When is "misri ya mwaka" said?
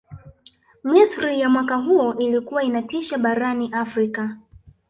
0.83-1.75